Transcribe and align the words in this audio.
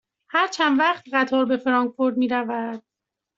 هر 0.33 0.47
چند 0.47 0.79
وقت 0.79 1.03
قطار 1.13 1.45
به 1.45 1.57
فرانکفورت 1.57 2.17
می 2.17 2.27
رود؟ 2.27 2.83